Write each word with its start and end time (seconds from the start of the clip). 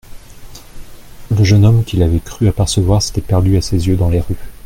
Le 1.29 1.43
jeune 1.43 1.63
homme 1.63 1.83
qu'il 1.83 2.01
avait 2.01 2.19
cru 2.21 2.47
apercevoir 2.47 3.03
s'était 3.03 3.21
perdu 3.21 3.55
à 3.57 3.61
ses 3.61 3.85
yeux 3.85 3.97
dans 3.97 4.09
les 4.09 4.19
rues. 4.21 4.39